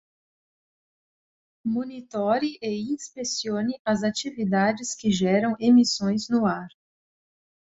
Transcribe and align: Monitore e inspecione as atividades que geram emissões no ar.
Monitore 1.63 2.57
e 2.59 2.91
inspecione 2.91 3.79
as 3.85 4.01
atividades 4.01 4.95
que 4.95 5.11
geram 5.11 5.55
emissões 5.59 6.27
no 6.27 6.47
ar. 6.47 6.69